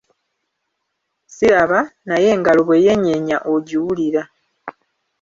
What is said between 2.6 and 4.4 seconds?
bwe yeenyeenya ogiwulira.